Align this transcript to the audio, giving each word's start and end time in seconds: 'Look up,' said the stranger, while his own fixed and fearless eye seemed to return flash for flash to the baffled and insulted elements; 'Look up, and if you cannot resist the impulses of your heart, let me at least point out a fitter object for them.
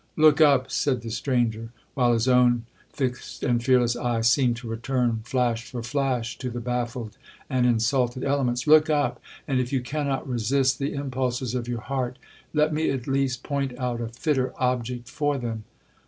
'Look 0.17 0.41
up,' 0.41 0.71
said 0.71 1.01
the 1.01 1.11
stranger, 1.11 1.69
while 1.93 2.13
his 2.13 2.27
own 2.27 2.65
fixed 2.89 3.43
and 3.43 3.63
fearless 3.63 3.95
eye 3.95 4.21
seemed 4.21 4.55
to 4.57 4.67
return 4.67 5.21
flash 5.23 5.69
for 5.69 5.83
flash 5.83 6.39
to 6.39 6.49
the 6.49 6.59
baffled 6.59 7.19
and 7.51 7.67
insulted 7.67 8.23
elements; 8.23 8.65
'Look 8.65 8.89
up, 8.89 9.19
and 9.47 9.59
if 9.59 9.71
you 9.71 9.79
cannot 9.81 10.27
resist 10.27 10.79
the 10.79 10.93
impulses 10.93 11.53
of 11.53 11.67
your 11.67 11.81
heart, 11.81 12.17
let 12.51 12.73
me 12.73 12.89
at 12.89 13.05
least 13.05 13.43
point 13.43 13.77
out 13.77 14.01
a 14.01 14.07
fitter 14.07 14.53
object 14.57 15.07
for 15.07 15.37
them. 15.37 15.65